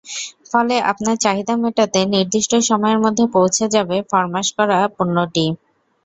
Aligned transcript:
ফলে 0.51 0.75
আপনার 0.91 1.15
চাহিদা 1.17 1.53
মেটাতে 1.57 1.99
নির্দিষ্ট 2.13 2.51
সময়ের 2.69 2.99
মধ্যে 3.03 3.25
পৌঁছে 3.35 3.65
যাবে 3.75 3.97
ফরমাশ 4.09 4.47
করা 4.57 4.77
পণ্যটি। 4.95 5.45